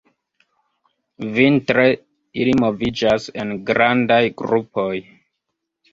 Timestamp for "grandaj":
3.71-4.21